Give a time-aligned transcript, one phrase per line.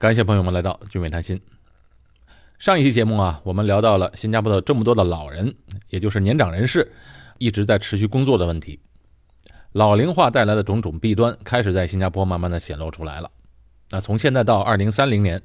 [0.00, 1.38] 感谢朋友们来到聚美谈心。
[2.58, 5.54] 上一期节目啊，我们聊到了新加坡的这么多的老人，
[5.90, 6.90] 也就是年长人士，
[7.36, 8.80] 一直在持续工作的问题。
[9.72, 13.30] 老龄化带来的种种弊端开始在新加坡慢慢的显露出来了。
[13.90, 15.38] 那从现在到二零三零年，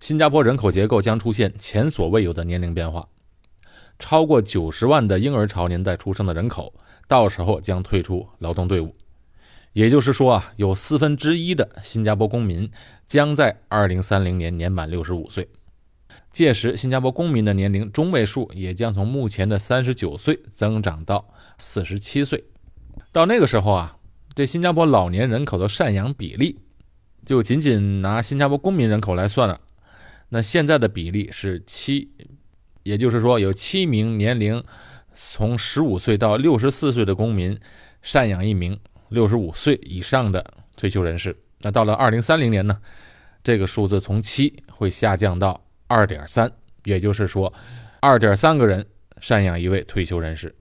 [0.00, 3.06] 新加坡人口结构将出现前所未有的年龄变化，
[3.98, 6.72] 超过九十万的婴儿潮年代出生的人口，
[7.06, 8.96] 到时候将退出劳动队伍。
[9.72, 12.70] 也就是说啊，有四分之一的新加坡公民
[13.06, 15.48] 将在二零三零年年满六十五岁，
[16.32, 22.44] 届时新加坡公民的年龄中位数也将从目前的三十九岁增长到四十七岁。
[23.12, 23.98] 到那个时候啊，
[24.34, 26.58] 这新加坡老年人口的赡养比例，
[27.24, 29.60] 就仅仅拿新加坡公民人口来算了，
[30.30, 32.10] 那现在的比例是七，
[32.82, 34.62] 也就是说有七名年龄
[35.14, 37.58] 从十五岁到六十四岁的公民
[38.02, 38.78] 赡养一名。
[39.08, 42.80] 六十五岁以上的退休人士，那到了二零三零年呢，
[43.42, 46.50] 这个数字从七会下降到二点三，
[46.84, 47.52] 也就是说，
[48.00, 48.86] 二点三个人
[49.20, 50.54] 赡养一位退休人士。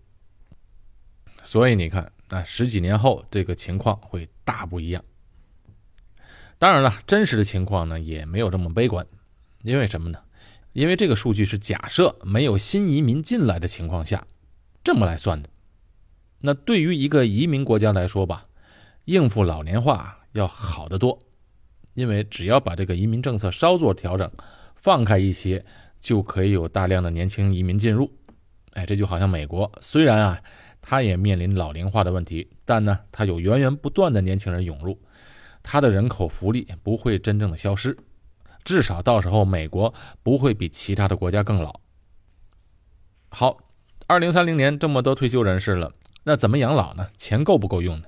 [1.44, 5.04] 所以你看，那十几年后这个情况会大不一样。
[6.58, 9.06] 当然了，真实的情况呢也没有这么悲观，
[9.64, 10.20] 因为什么呢？
[10.74, 14.26] 因为这个数据是假设没有新移民进来的情况下
[14.84, 15.50] 这么来算的。
[16.40, 18.44] 那对于一个移民国家来说吧，
[19.06, 21.20] 应付老年化要好得多，
[21.94, 24.32] 因为只要把这个移民政策稍作调整，
[24.76, 25.66] 放开一些，
[26.00, 28.12] 就可以有大量的年轻移民进入。
[28.74, 30.40] 哎，这就好像美国，虽然啊，
[30.82, 35.00] 它也面临老龄化的问题，但呢，它有源源不断的年轻人涌入，
[35.64, 37.98] 它的人口福利不会真正的消失，
[38.64, 41.80] 至少到时候美国不会比其他的国家更老。
[43.30, 43.58] 好，
[44.06, 45.92] 二零三零年这么多退休人士了。
[46.30, 47.08] 那怎么养老呢？
[47.16, 48.06] 钱够不够用呢？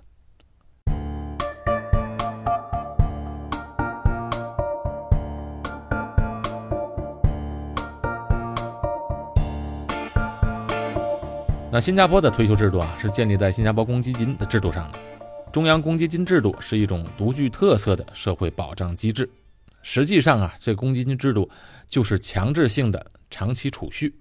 [11.72, 15.00] 那新加坡的退休制度啊，是建立在新加坡公积金的制度上的。
[15.54, 19.30] 中央公积金制度是一种独具特色的社会保障机制。
[19.82, 21.50] 实际上啊，这公积金制度
[21.88, 24.14] 就是强制性的长期储蓄。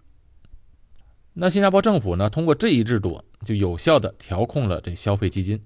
[1.41, 5.65] 那新加坡政府呢，通过这一制度，就有效的调控了这消费基金，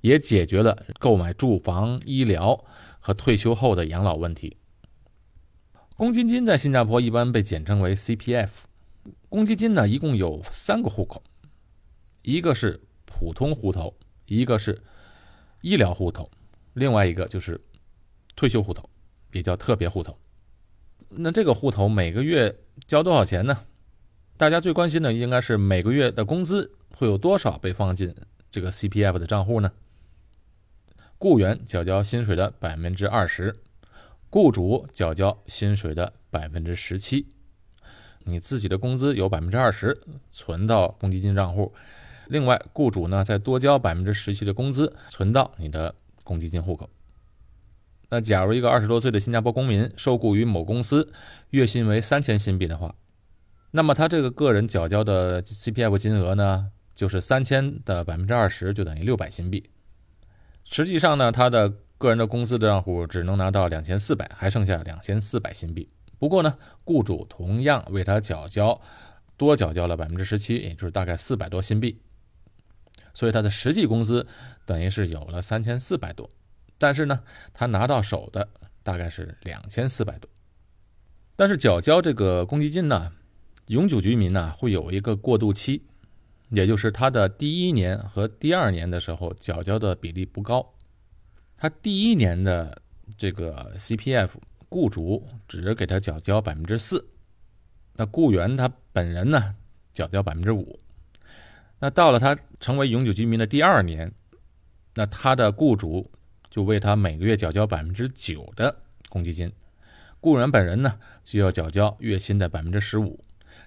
[0.00, 2.64] 也解决了购买住房、医疗
[2.98, 4.56] 和退休后的养老问题。
[5.96, 8.48] 公积金在新加坡一般被简称为 CPF。
[9.28, 11.22] 公积金呢，一共有三个户口，
[12.22, 13.94] 一个是普通户头，
[14.26, 14.82] 一个是
[15.60, 16.28] 医疗户头，
[16.72, 17.60] 另外一个就是
[18.34, 18.90] 退休户头，
[19.30, 20.18] 也叫特别户头。
[21.08, 22.52] 那这个户头每个月
[22.88, 23.56] 交多少钱呢？
[24.36, 28.14] 大家最关心的应该是每个月的工资会有多少被放进
[28.50, 29.70] 这个 CPF 的账户呢？
[31.18, 33.54] 雇员缴交薪水的百分之二十，
[34.30, 37.28] 雇主缴交薪水的百分之十七。
[38.24, 40.00] 你自己的工资有百分之二十
[40.32, 41.72] 存到公积金账户，
[42.26, 45.94] 另外雇主呢再多交百分之十七的工资存到你的
[46.24, 46.90] 公积金户口。
[48.08, 51.12] 那假如一个二十多岁的新加坡公民受雇于某公司，
[51.50, 52.94] 月薪为三千新币的话。
[53.74, 59.70] 那么他这个个人缴交的 CPF 金额呢，就是三千的百分之二十，就等于六百新币。
[60.62, 65.88] 实际上呢，他的个人的公司的账户只能拿到两千四百，还剩下两千四百新币。
[66.18, 68.78] 不过呢，雇主同样为他缴交
[69.38, 71.98] 多缴交了百分之十七，也就是大概四百多新币。
[73.14, 74.26] 所以他的实际工资
[74.66, 76.28] 等于是有了三千四百多，
[76.76, 77.20] 但是呢，
[77.54, 78.48] 他拿到手的
[78.82, 80.30] 大概是两千四百多。
[81.36, 83.12] 但是缴交这个公积金呢？
[83.68, 85.82] 永久居民呢会有一个过渡期，
[86.50, 90.74] 也就是他的第一年和第二年的时候缴交的比例不高。
[91.56, 92.82] 他第一年的
[93.16, 94.30] 这个 CPF，
[94.68, 97.06] 雇主只给他缴交百分之四，
[97.94, 99.54] 那雇员他本人呢
[99.92, 100.78] 缴交百分之五。
[101.78, 104.12] 那到了他成为永久居民的第二年，
[104.94, 106.10] 那他的雇主
[106.50, 108.76] 就为他每个月缴交百分之九的
[109.08, 109.52] 公积金，
[110.20, 113.22] 雇员本人呢就要缴交月薪的百分之十五。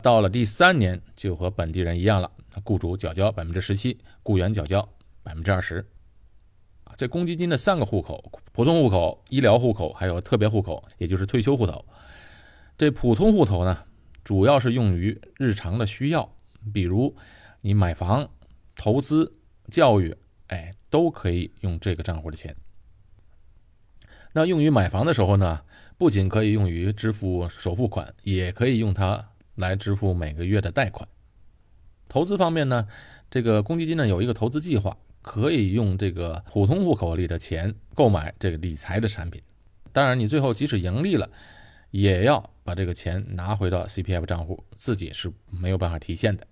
[0.06, 2.30] 到了第三年，就和本地人一样了，
[2.64, 4.88] 雇主缴交百分之十七，雇员缴交
[5.24, 5.84] 百分之二十。
[6.96, 11.84] 这公积金的三个户口：普通户口、医疗户口，还有特别户口，也就是退休户头。
[12.78, 13.80] 这普通户头呢，
[14.24, 16.32] 主要是用于日常的需要，
[16.72, 17.16] 比如
[17.62, 18.30] 你买房、
[18.76, 19.34] 投资、
[19.72, 20.16] 教育，
[20.50, 22.56] 哎，都可以用这个账户的钱。
[24.34, 25.62] 那用于买房的时候呢，
[25.98, 29.32] 不仅可以用于支付首付款，也可以用它。
[29.56, 31.08] 来支付每个月的贷款。
[32.08, 32.88] 投资方面呢，
[33.30, 39.42] 这个公积金呢有一个投资计划，可以用这个普通户口里的钱购买这个理财的产品。
[39.92, 41.30] 当然，你最后即使盈利了，
[41.92, 46.46] 也要把这个钱拿回到 CPF 账户，自己是没有办法提现的。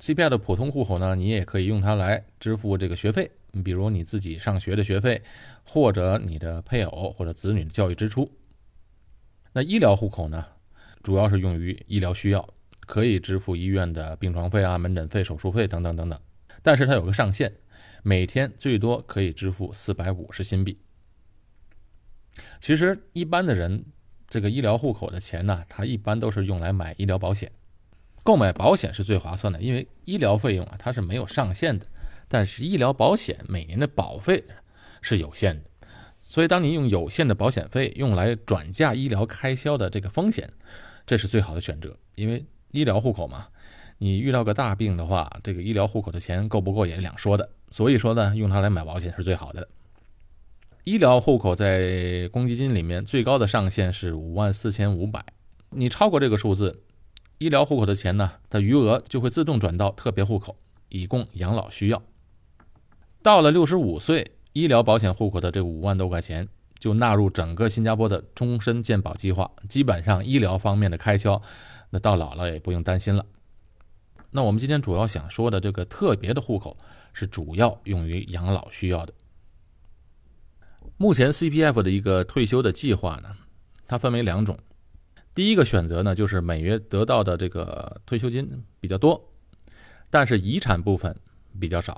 [0.00, 3.30] CPF 的普通户口呢，你也可以用它来支付这个学费，
[3.64, 5.22] 比如你自己上学的学费，
[5.64, 8.30] 或者你的配偶或者子女的教育支出。
[9.52, 10.44] 那医疗户口呢，
[11.04, 12.48] 主要是用于医疗需要，
[12.80, 16.18] 可以支付医院的病床费啊、门诊费、手术费等等等等。
[16.62, 17.52] 但是它有个上限，
[18.02, 20.78] 每天最多可以支付四百五十新币。
[22.58, 23.84] 其实一般的人，
[24.28, 27.52] 这个医疗户口的钱呢，它一般都是用来买医疗保险。
[28.22, 31.86] 购买保险是最划算的，因为医疗费用啊它是没有上限的，
[32.26, 34.42] 但是医疗保险每年的保费
[35.02, 35.70] 是有限的。
[36.22, 40.50] 所以，当你用有限的保险费用来转嫁医疗开销的这个风险，
[41.06, 41.96] 这是最好的选择。
[42.14, 43.46] 因为医疗户口嘛，
[43.98, 47.48] 你遇到个大病的话，这个医疗户口的钱够不够也是两说的。
[47.70, 49.68] 所以说呢，用它来买保险是最好的。
[50.84, 55.24] 医疗户口在公积金里面最高的上限是五万四千五百，
[55.70, 56.82] 你超过这个数字，
[57.38, 60.56] 医疗户口的钱呢，它余额就会自动转到特别户口，
[60.90, 62.02] 以供养老需要。
[63.22, 66.46] 到了六十五岁，医疗保险户口的这五万多块钱
[66.84, 71.40] 就纳入整个新加坡的终身健保计划，基本上医疗方面的开销，
[71.88, 73.24] 那到老了也不用担心了。
[74.30, 76.76] 那我们今天主要想说的这个特别的户口，
[77.14, 79.14] 是主要用于养老需要的。
[80.98, 83.34] 目前 CPF 的一个退休的计划呢，
[83.88, 84.58] 它分为两种。
[85.34, 89.32] 第一个选择呢，就是每月得到的这个退休金比较多，
[90.10, 91.18] 但是遗产部分
[91.58, 91.94] 比较少；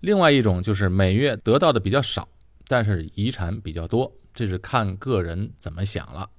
[0.00, 2.26] 另外一种就是每月得到的比较少，
[2.70, 6.30] 但是遗产比较多，这是看个人怎么想了。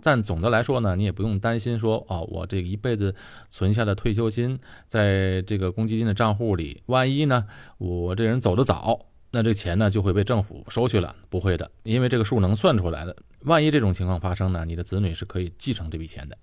[0.00, 3.12] 但总的来说呢，你也不用担心说哦，我这一辈子
[3.50, 4.56] 存下的退休金
[4.86, 7.44] 在这个公积金的账户里，万一呢，
[7.78, 9.06] 我这人走得早。
[9.32, 11.16] 那这钱呢就会被政府收去了？
[11.28, 13.16] 不会的，因为这个数能算出来的。
[13.40, 16.38] 万一这种情况发生呢，你的子女是可以继承这笔钱的。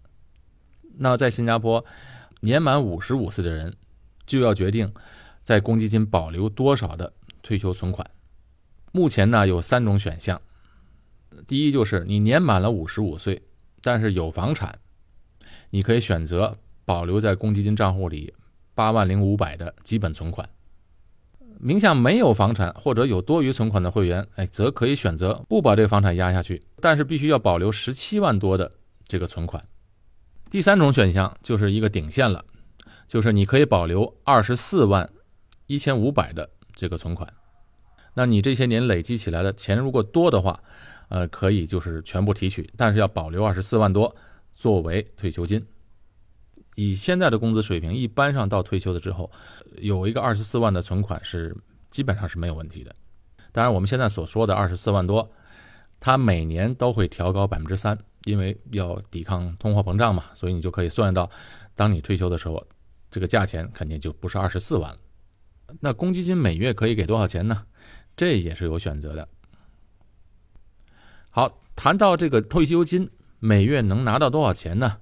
[0.97, 1.85] 那在新加坡，
[2.41, 3.73] 年满五十五岁的人
[4.25, 4.93] 就要决定
[5.41, 8.05] 在公积金保留多少的退休存款。
[8.91, 10.41] 目前呢有三种选项，
[11.47, 13.41] 第一就是你年满了五十五岁，
[13.81, 14.77] 但是有房产，
[15.69, 18.33] 你可以选择保留在公积金账户里
[18.75, 20.49] 八万零五百的基本存款。
[21.57, 28.71] 名下没有房产或者有多余存款的会员，哎，则可以选择不把这个房产压下去，但是必须要保留十七万多的
[29.05, 29.63] 这个存款。
[30.49, 32.43] 第三种选项就是一个顶线了，
[33.07, 35.07] 就是你可以保留二十四万
[35.67, 37.31] 一千五百的这个存款。
[38.13, 40.61] 那你这些年累积起来的钱如果多的话，
[41.09, 44.13] 呃，可以就是全部提取，但是要保留二十四万多
[44.53, 45.65] 作为退休金。
[46.75, 49.29] 以现在的工资水平，一般上到退休的之后，
[49.77, 51.55] 有一个二十四万的存款是
[51.89, 52.95] 基本上是没有问题的。
[53.51, 55.29] 当然，我们现在所说的二十四万多，
[55.99, 61.29] 它每年都会调高百分之三，因为要抵抗通货膨胀嘛，所以你就可以算到，
[61.75, 62.65] 当你退休的时候，
[63.09, 64.97] 这个价钱肯定就不是二十四万了。
[65.81, 67.65] 那公积金每月可以给多少钱呢？
[68.21, 69.27] 这也是有选择的。
[71.31, 73.09] 好，谈到这个退休金
[73.39, 74.97] 每月能拿到多少钱呢？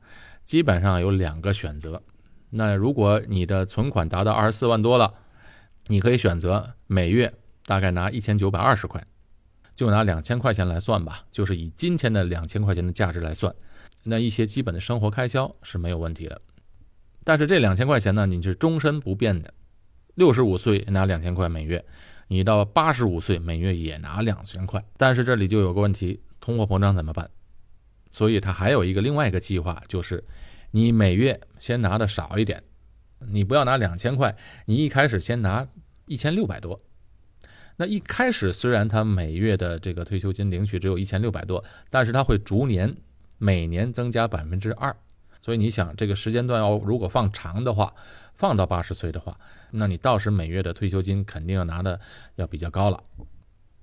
[0.46, 2.02] 基本上有两个选择，
[2.52, 5.14] 那如果你的存款达到二十四万多了，
[5.88, 7.34] 你可以选择每月
[7.66, 9.06] 大概拿一千九百二十块，
[9.76, 13.54] 就拿两千块钱来算吧，就是以今天的两千块钱的价值来算，
[14.04, 16.40] 那一些基本的生活开销是没有问题的。
[17.26, 19.54] 但是这两千块钱呢，你是终身不变的，
[20.16, 21.84] 六十五岁拿两千块每月，
[22.30, 24.82] 你到八十五岁每月也拿两千块。
[24.96, 27.28] 但是这里就有个问题，通货膨胀怎么办？
[28.12, 30.24] 所以他还有一个另外一个计划，就是
[30.72, 32.64] 你每月先拿的少一点，
[33.20, 35.68] 你不要拿两千块，你一开始先拿
[36.06, 36.80] 一千六百多。
[37.78, 42.96] 那一开始虽然他每月的这个退休金领取只有一千六百多，但是他会逐年
[43.38, 44.96] 每年增加百分之二。
[45.42, 47.94] 所以你想这个时间段要如果放长的话，
[48.40, 49.38] 放到八十岁的话，
[49.70, 52.00] 那你到时每月的退休金肯定要拿的
[52.36, 53.04] 要比较高了。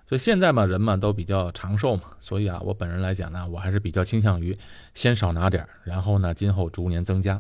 [0.09, 4.57] 所以现在嘛，人嘛都比较长寿嘛，所以啊，我本人来讲呢，我还是比较倾向于
[4.95, 7.39] 先少拿点然后呢，今后逐年增加。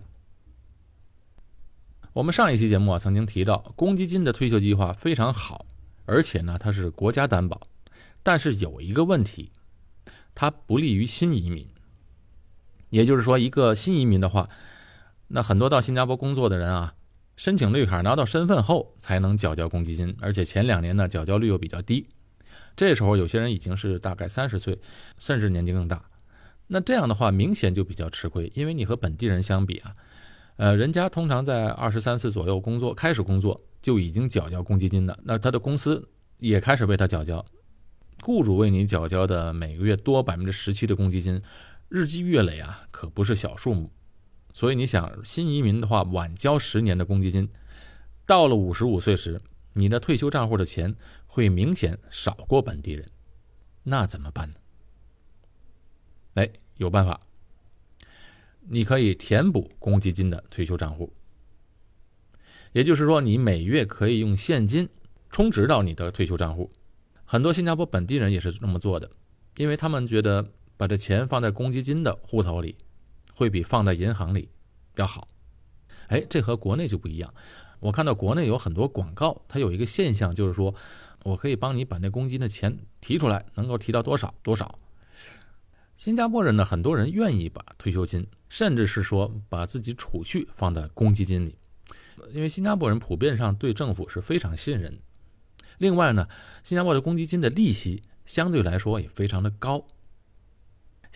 [2.12, 5.64] 我们上一期节目啊，曾经提到，公积金的退休计划非常好，
[6.04, 7.60] 而且呢，它是国家担保，
[8.22, 9.50] 但是有一个问题，
[10.34, 11.66] 它不利于新移民。
[12.90, 14.48] 也就是说，一个新移民的话，
[15.28, 16.94] 那很多到新加坡工作的人啊，
[17.36, 22.08] 申请绿卡拿到身份后才能缴交公积金，而且前两年呢，缴交率又比较低。
[22.74, 24.78] 这时候有些人已经是大概三十岁，
[25.18, 26.02] 甚至年纪更大，
[26.68, 29.94] 那这样的话明显就比较吃亏，因为你和本地人相比啊，
[30.56, 37.44] 呃，人家通常在二十三岁左右工作，开始工作就已经缴交公积金的，那他的公司也开始为他缴交，
[38.22, 41.40] 雇主为你缴交的每个月多百分之十七的公积金，
[41.88, 43.90] 日积月累啊，可不是小数目。
[44.56, 47.46] 所以你想，新移民的话，晚交十年的公积金，
[48.24, 49.38] 到了五十五岁时，
[49.74, 50.96] 你的退休账户的钱
[51.26, 53.06] 会明显少过本地人，
[53.82, 54.54] 那怎么办呢？
[56.36, 57.20] 哎，有办法，
[58.60, 61.12] 你可以填补公积金的退休账户。
[62.72, 64.88] 也就是说，你每月可以用现金
[65.28, 66.72] 充值到你的退休账户。
[67.26, 69.10] 很多新加坡本地人也是这么做的，
[69.58, 72.74] 因为他们觉得把这钱放在公积金的户头里，
[73.36, 74.48] 会比放在银行里
[74.96, 75.28] 要好。
[76.08, 77.32] 哎，这和国内就不一样。
[77.78, 80.74] 我看到国内有很多广告，它有一个现象，就是说
[81.24, 84.78] 我可以帮你把那公积金的钱提出来，能够提到多少多少。
[85.98, 91.56] 新加坡人呢，很多人愿意把退休金，甚至是说把自己储蓄放在公积金里。
[92.32, 94.98] 因为新加坡人普遍上对政府是非常信任。
[95.78, 96.26] 另外呢，
[96.62, 99.86] 新加坡的公积金的利息相对来说也非常的高。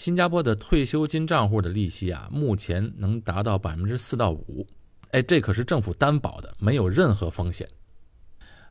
[0.00, 4.66] 新加坡的退休金账户的利息啊，目前能达到百分之四到五，
[5.11, 7.69] 哎，这可是政府担保的，没有任何风险。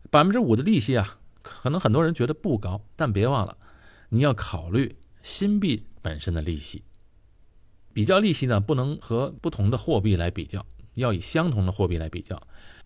[0.10, 3.56] 百分之五的利息啊，可能很多人觉得不高，但别忘了，
[4.10, 6.82] 你要考虑新币本身的利息。
[7.94, 10.66] 比较利息呢，不能和不同的货币来比较。
[10.96, 12.42] 要以相同的货币来比较，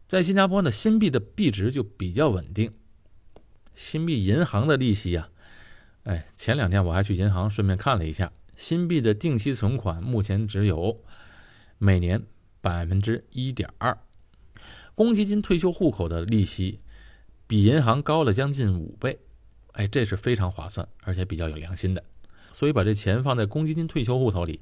[0.05, 2.73] 在新加坡呢，新币的币值就比较稳定。
[3.73, 5.29] 新币银行的利息呀，
[6.03, 11.01] 哎，前两天我还去银行顺便看了一下，新币的定期存款目前只有
[11.77, 12.21] 每年
[12.61, 13.97] 百分之一点二，
[14.95, 16.81] 公积金退休户口的利息
[17.47, 19.19] 比银行高了将近五倍，
[19.71, 22.03] 哎，这是非常划算，而且比较有良心的，
[22.53, 24.59] 所以把这钱放在公积金退休户头里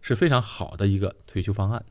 [0.00, 1.84] 是非常好的一个退休方案。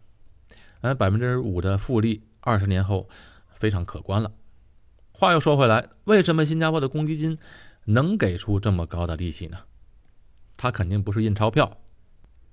[0.82, 3.10] 哎，百分之五的复利，二十年后
[3.58, 4.32] 非常可观了。
[5.12, 7.38] 话又说回来，为什么新加坡的公积金
[7.86, 9.58] 能给出这么高的利息呢？
[10.56, 11.80] 它肯定不是印钞票。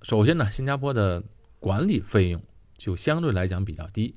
[0.01, 1.23] 首先呢，新加坡的
[1.59, 2.41] 管理费用
[2.75, 4.15] 就相对来讲比较低，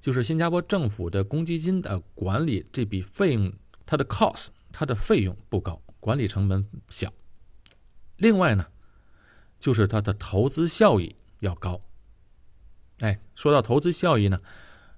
[0.00, 3.52] 就是新加坡政府的公积金的管理这笔费用，
[3.84, 7.12] 它的 cost，它的费用不高，管理成本小。
[8.16, 8.66] 另外呢，
[9.58, 11.80] 就是它的投资效益要高。
[13.00, 14.38] 哎，说到投资效益呢，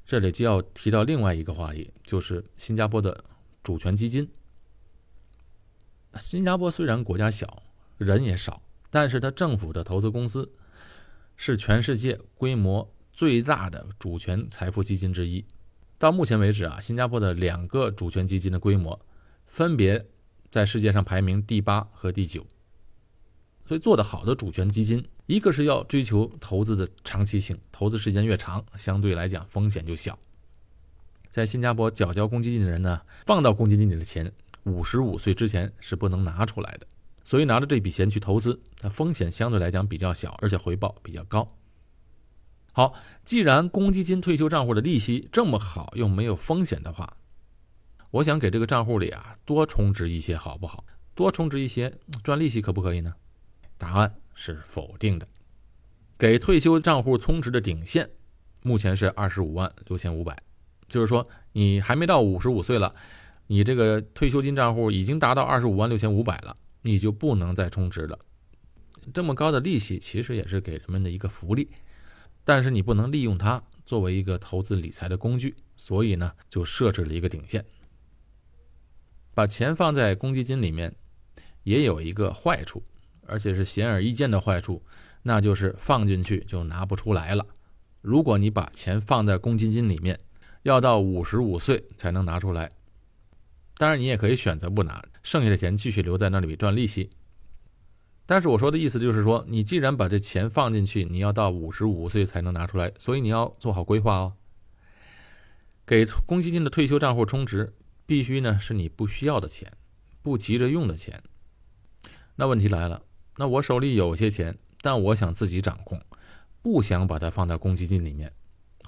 [0.04, 3.24] 这里就要提到另外一个话题，就是新加坡的
[3.64, 4.28] 主权基金。
[6.18, 7.62] 新加坡虽然国家小，
[7.98, 10.52] 人也少，但是它政府的投资公司
[11.36, 15.44] 是全世界规模最大的主权财富基金之一。
[15.98, 19.00] 到目前为止啊，新加坡的两个主权基金的规模
[19.46, 20.06] 分别
[20.50, 22.46] 在世界上排名第八和第九。
[23.66, 30.16] 所以做得好的主权基金，一个是要追求投资的长期性，投资时间越长，相对来讲风险就小。
[31.30, 34.30] 在新加坡缴交公积金的人呢，放到公积金里的钱，
[34.66, 36.86] 五十五岁之前是不能拿出来的，
[37.24, 41.46] 所以拿着这笔钱去投资，它风险相对来讲比较小，而且回报比较高。
[42.72, 42.92] 好，
[43.24, 47.16] 既然公积金退休账户的利息这么好，又没有风险的话，
[48.10, 50.84] 我想给这个账户里啊多充值一些，好不好？
[51.14, 53.14] 多充值一些赚利息可不可以呢？
[53.78, 55.26] 答案是否定的。
[56.18, 58.10] 给退休账户充值的顶线，
[58.62, 60.36] 目前是二十五万六千五百，
[60.88, 62.94] 就是说你还没到五十五岁了，
[63.46, 68.18] 你这个退休金账户已经达到二十五万六千五百了，你就不能再充值了。
[69.14, 71.70] 这么高的利息其实也是给人们的一个福利，
[72.44, 77.64] 但是你不能利用它作为一个投资理财的工具，所以呢就设置了一个顶线。
[79.34, 80.94] 把钱放在公积金里面，
[81.62, 82.82] 也有一个坏处。
[83.28, 84.80] 而且是显而易见的坏处，
[85.24, 87.44] 那就是放进去就拿不出来了。
[88.00, 90.16] 如果你把钱放在公积金里面，
[90.62, 92.70] 要到五十五岁才能拿出来。
[93.78, 97.10] 当然，你也可以选择不拿，剩下的钱继续留在那里赚利息。
[98.24, 104.32] 但是我说的意思就是说，你既然把这钱放进去，你要到五十五岁才能拿出来，所以你要做好规划哦。
[105.86, 107.74] 给公积金的退休账户充值，
[108.06, 109.72] 必须呢是你不需要的钱，
[110.22, 111.22] 不急着用的钱。
[112.34, 113.02] 那问题来了。
[113.36, 116.00] 那我手里有些钱，但我想自己掌控，
[116.62, 118.32] 不想把它放在公积金里面，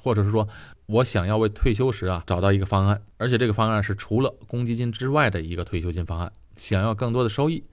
[0.00, 0.48] 或者是说，
[0.86, 7.64] 我想要为退休时啊找到一个方案，而且这个方案是除了公积金之外的一个退休金方案，想要更多的收益，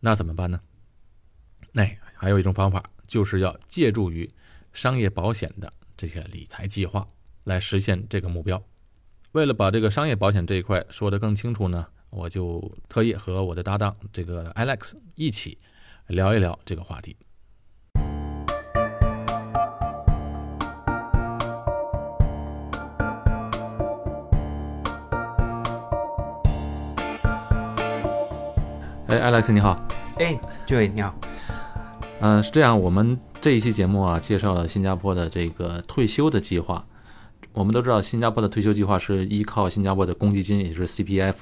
[0.00, 0.60] 那怎么办呢？
[1.72, 4.30] 那还有一种方法，就是要借助于
[4.72, 7.06] 商业保险的这些理财计划
[7.44, 8.62] 来实现这个目标。
[9.32, 15.58] 为了把这个商业保险这一块说得更清楚呢，我就特意和我的搭档这个 Alex 一起。
[16.08, 17.16] 聊一聊这个话题。
[29.14, 29.80] 哎，艾莱斯你好。
[30.18, 31.14] 哎，这位你好。
[32.20, 36.84] 嗯，是这样，我们这一期节目啊，介绍了新加坡的这个退休的计划。
[37.52, 41.34] 我们都知道，新加坡的退休计划是依靠新加坡的公积金，也就是 CPF。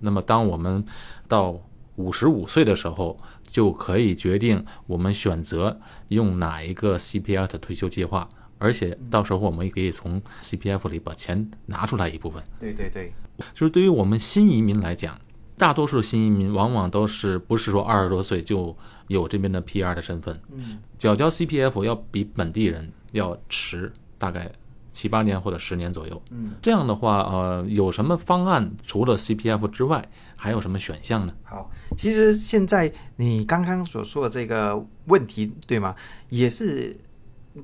[0.00, 0.82] 那么，当我们
[1.28, 1.60] 到
[1.96, 3.14] 五十五岁的时候，
[3.46, 12.42] 就可以决定我们选择用哪一个 CPF 的退休计划，而且到时候我们也可以从 CPF 里把钱拿出来一部分。
[12.58, 13.12] 对对对，
[13.52, 15.14] 就是对于我们新移民来讲。
[15.58, 18.74] 大多数新移民往往都是不是说二十多岁就
[19.08, 24.50] 有这边的 PR 的身份，嗯，缴交 CPF 要比本地人要迟大概
[24.92, 30.02] 七八年或者十年左右，嗯，这样的话，呃，有什么方案除了 CPF 之外，
[30.36, 31.34] 还有什么选项呢？
[31.42, 35.94] 好，其实现在你刚刚所说的这个问题，对吗？
[36.28, 36.96] 也是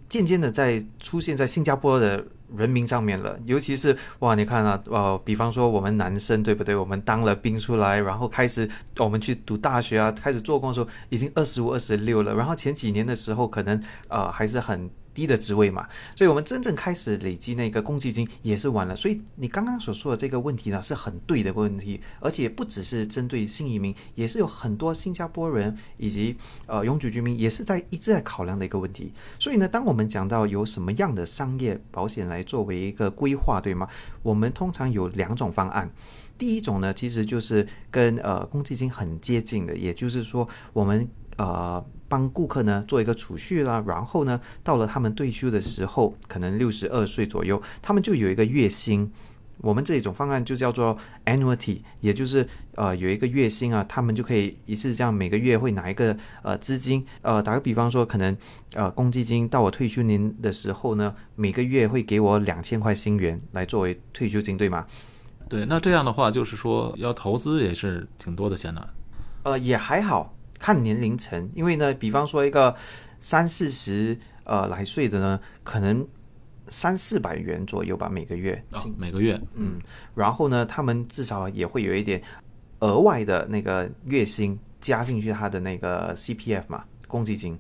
[0.09, 2.25] 渐渐的在出现在新加坡的。
[2.57, 6.75] 人民上面了，尤其是哇，你看啊，呃，比方说我们男生对不对？
[6.75, 8.69] 我们当了兵出来，然后开始
[8.99, 12.35] 我们去读大学啊，开始做工的时候，已经二十五、二十六了。
[12.35, 14.91] 然后前几年的时候，可能呃还是很。
[15.15, 18.97] 低的职位嘛，所以我们真正开始累积那个公积金也是晚了。
[18.97, 29.13] 所以你刚刚所说的这个问题呢，是很对的问题，而且不只是针对新移民，也是有很多新加坡人以及呃永久居民也是在一直在考量的一个问题。
[29.39, 33.89] 所以呢，当我们讲到有什么样的商业保险来作为一个规划，对吗？
[34.23, 35.89] 我们通常有两种方案。
[36.37, 41.85] 第一种呢，其实就是跟呃公积金很接近的，也就是说我们呃。
[42.07, 49.11] 帮顾客呢做一个储蓄啦，然后呢，到了他们退休的时候，可能六十二岁左右，他们就有一个月薪。
[49.59, 57.05] 我们这种方案就叫做 annuity，也就是呃有一个月薪啊，他们就可以一次这样每个月会拿一个呃资金。
[57.23, 58.37] 呃，打个比方说，可能
[58.75, 64.87] 呃公积金到我退休年的时候呢，每个月会给我两千块新元来作为退休金，对吗？
[65.49, 68.89] 对，那这样的话就是说要投资也是挺多的钱的。
[69.43, 70.33] 呃，也还好。
[70.65, 72.75] 看年龄层，因为呢，比方说一个
[73.21, 76.09] 三四十呃来岁的呢，可能
[76.71, 78.65] 三四百元左右吧，每个月，
[78.97, 79.79] 每个月，嗯，
[80.15, 82.23] 然后呢，他们至少也会有一点
[82.79, 87.59] 额外的那个月薪加进去他的那个 CPF 嘛，公积金。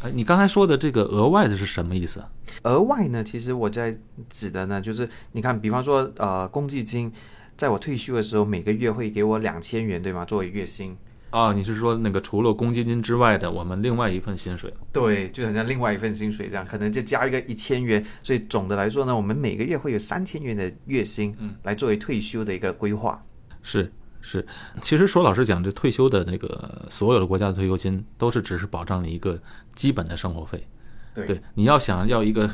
[0.00, 2.24] 哎，你刚才说的这个额外的是什么意思？
[2.62, 3.94] 额外呢，其实我在
[4.30, 7.12] 指的呢，就是你看，比方说呃，公积金
[7.54, 10.24] 在我退休的时候，每个月会给我两千元，对吗？
[10.24, 10.96] 作为月薪。
[11.30, 14.72] 啊，你是说那个除了公积金之外的，我们另外一份薪水？
[14.92, 23.22] 对，就好像另外一份薪水这样，可能就加一个一千元，所以总的来说呢，我们每个月会有三千元的月薪，嗯，来作为退休的一个规划。
[23.62, 24.46] 是是，
[24.80, 29.38] 其实说老实讲，这退休的那个所有的国家的退休金都是只是保障你一个
[29.74, 30.66] 基本的生活费。
[31.14, 32.50] 对，你要想要一个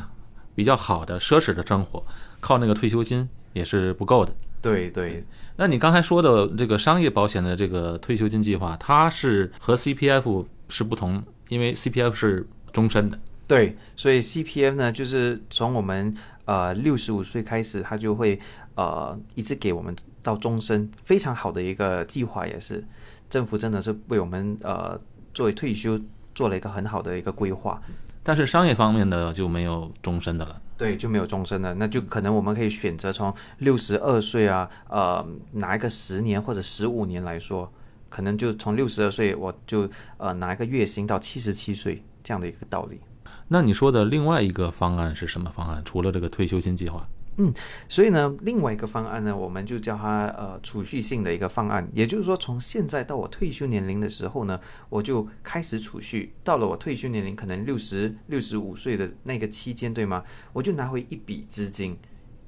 [0.55, 2.05] 比较好的奢侈的生活，
[2.41, 4.33] 靠那个退休金也是不够的。
[4.61, 5.25] 对对。
[5.57, 13.19] 那你刚才说的这个商业保险的这个退休金计划，它是和 CPF 是不同，因为 CPF 是终身的。
[13.47, 16.15] 对，所以 CPF 呢，就是从我们
[16.47, 18.41] 呃六十五岁开始，它就会
[18.77, 22.83] 呃一直给我们到终身，非常好的一个计划，也是
[23.29, 24.99] 政府真的是为我们呃
[25.35, 26.01] 作为退休
[26.35, 27.83] 做了一个很好的一个规划。
[28.23, 30.63] 但是商业方面的就没有终身的了。
[30.77, 37.73] 对，就没有终身的，那就可能我们可以选择从六十二岁啊，呃，拿一个十年或者十五年来说，
[38.09, 43.01] 可能就从六十二岁我就呃拿一个月薪到七十七岁这样的一个道理。
[43.49, 45.83] 那你说的另外一个方案是什么方案？
[45.85, 47.07] 除了这个退休金计划？
[47.39, 47.53] 嗯，
[47.89, 60.23] 所以呢，另外一个方案呢，我们就叫它呃储蓄性的一个方案，也就是说，从现在到我退休年龄的时候呢，我就开始储蓄，到了我退休年龄可能六十六十五岁的那个期间，对吗？
[60.53, 61.97] 我就拿回一笔资金，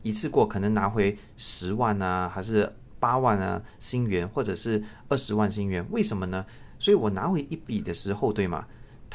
[0.02, 2.70] 一次过可能拿回十万啊，还是
[3.00, 5.86] 八万啊新元，或者是二十万新元？
[5.90, 6.44] 为什么呢？
[6.78, 8.66] 所以我拿回一笔的时候，对吗？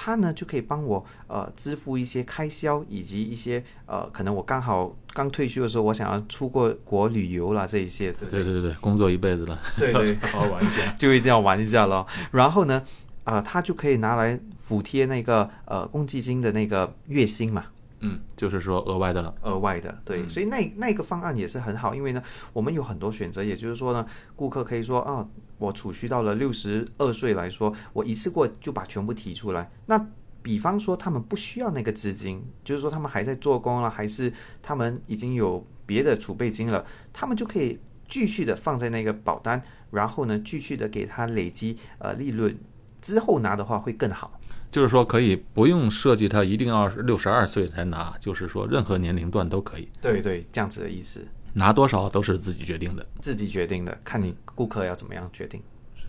[0.01, 8.13] 他呢就可以帮我呃支付一些开销，以及一些呃可能我刚好刚退休的时候，我想要出过国旅游啦这一些。
[8.13, 12.07] 对对对，工作一辈子了，对对，好好玩一下，就一定要玩一下咯。
[12.31, 12.81] 然后呢，
[13.25, 17.65] 啊，他就可以拿来补贴那个呃公积金的那个月薪嘛。
[18.01, 29.69] 嗯，就是说额外的了，额外的，对，所以那那个方案也是很好，因为呢，我们有很多选择，也就是说呢，顾客可以说啊，我储蓄到了六十二岁来说，我一次过就把全部提出来。
[29.85, 30.07] 那
[30.41, 34.31] 比方说他们不需要那个资金，就是说他们还在做工了，还是
[34.61, 42.57] 他们已经有别的储备金了，他们就可以继续的放在那个保单，然后呢，继续的给他累积呃利润，
[43.01, 44.38] 之后拿的话会更好。
[44.71, 49.89] 就是说，可以不用设计，他一定要六十二岁才拿，就是说，任何年龄段都可以。
[50.01, 51.25] 对对，这样子的意思。
[51.53, 55.59] 拿多少都是自己决定的，自己决定的，看你顾客要怎么样决定。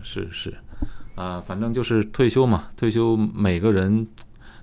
[0.03, 0.55] 是是，
[1.15, 4.07] 啊，反正就是退休嘛，退休每个人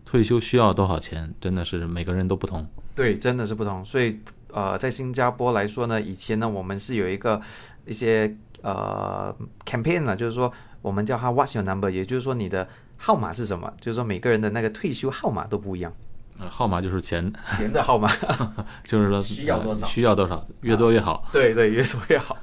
[0.06, 2.68] 退休需要多少钱，真的是每个人都不同。
[2.96, 3.84] 对，真的是不同。
[3.84, 4.20] 所以
[4.52, 7.42] 呃，在新加坡来说呢，以前呢我们是有一个
[7.86, 10.52] 一些呃 campaign 呢，就是说
[10.84, 15.94] 我们叫它 What's your number，也就是说你的号码是什么，就是说每个人的那个退休号码都不一样。
[16.40, 18.08] 呃号码就是钱，钱的号码，
[18.86, 21.28] 就是说 需要多少呃需要多少，越多越好。
[21.32, 22.38] 对对，越多越好，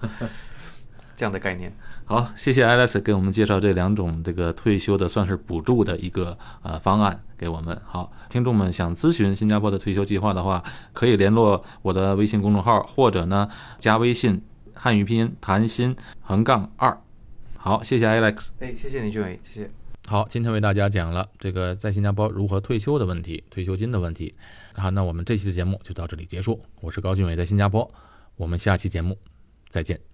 [1.14, 1.72] 这样的概念。
[2.04, 7.80] 好，谢谢 Alex 给我们介绍这两种这个退休的算是补助的一个呃方案给我们。
[7.86, 10.62] 好，听众们想咨询新加坡的退休计划的话，
[10.92, 14.42] 可以联络我的微信公众号，或者呢加微信
[14.74, 17.00] 汉语拼音谭鑫横杠二。
[17.56, 18.48] 好，谢谢 Alex。
[18.58, 19.70] 哎，谢谢你，俊伟，谢谢。
[20.06, 24.34] 好，今天为大家讲了这个在新加坡如何退休的问题，退休金的问题。
[24.74, 26.60] 好，那我们这期的节目就到这里结束。
[26.82, 27.90] 我是高俊伟，在新加坡，
[28.36, 29.18] 我们下期节目
[29.70, 30.13] 再见。